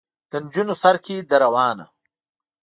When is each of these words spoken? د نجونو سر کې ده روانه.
د 0.29 0.31
نجونو 0.43 0.73
سر 0.81 0.95
کې 1.05 1.15
ده 1.29 1.37
روانه. 1.43 1.85